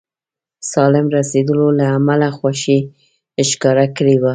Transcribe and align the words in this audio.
سالم 0.71 1.05
رسېدلو 1.17 1.67
له 1.79 1.85
امله 1.97 2.29
خوښي 2.37 2.79
ښکاره 3.49 3.85
کړې 3.97 4.15
وه. 4.21 4.29